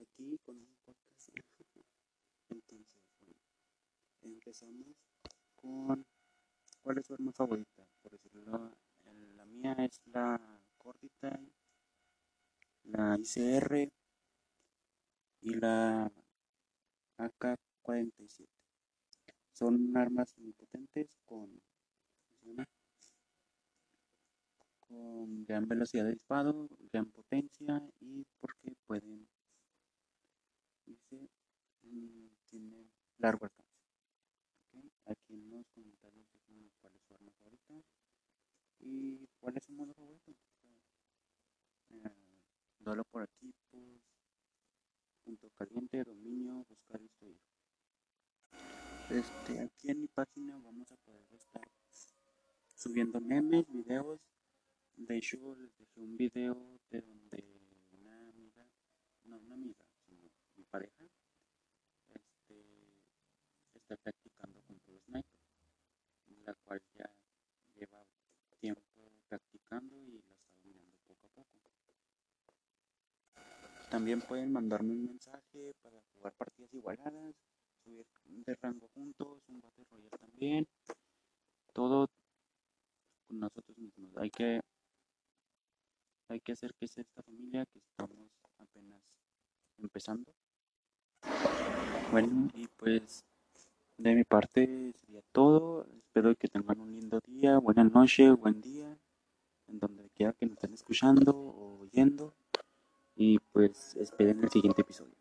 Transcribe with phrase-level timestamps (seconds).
[0.00, 1.30] aquí con un podcast.
[2.50, 2.86] Entonces,
[3.20, 4.96] bueno, empezamos
[5.56, 6.06] con
[6.82, 7.86] ¿cuál es su arma favorita?
[8.02, 8.72] Por decirlo,
[9.36, 10.40] la mía es la
[10.78, 11.40] Cordita,
[12.84, 13.90] la ICR
[15.42, 16.10] y la
[17.18, 18.46] AK-47.
[19.52, 21.60] Son armas muy potentes con,
[24.80, 29.28] con gran velocidad de disparo, gran potencia y porque pueden,
[32.46, 33.70] tiene largo alcance.
[35.06, 37.82] Aquí en los comentarios déjenme cuál es su arma favorita
[38.78, 40.32] y cuál es su modo favorito.
[41.90, 42.42] Eh,
[42.78, 44.02] duelo por equipos,
[45.24, 47.40] punto caliente, dominio, buscar destruir.
[49.10, 51.68] Este, aquí en mi página vamos a poder estar
[52.76, 54.20] subiendo memes, videos.
[54.96, 57.19] De hecho, les dejé un video de donde
[73.90, 77.34] También pueden mandarme un mensaje para jugar partidas igualadas,
[77.82, 80.68] subir de rango juntos, un Battle Royale también.
[81.72, 82.08] Todo
[83.26, 84.16] con nosotros mismos.
[84.16, 84.60] Hay que
[86.28, 89.02] hay que hacer que sea esta familia que estamos apenas
[89.78, 90.32] empezando.
[92.12, 93.24] Bueno, y pues
[93.98, 95.86] de mi parte sería todo.
[95.96, 98.96] Espero que tengan un lindo día, buena noche, buen día,
[99.66, 102.32] en donde quiera que nos estén escuchando o oyendo.
[103.20, 105.19] Y pues esperen el siguiente episodio.